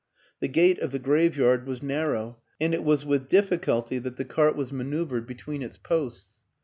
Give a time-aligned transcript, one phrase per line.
[0.39, 4.55] The gate of the graveyard was narrow and it was with difficulty that the cart
[4.55, 6.39] was ma WILLIAM AN ENGLISHMAN 179 neuvered between its posts.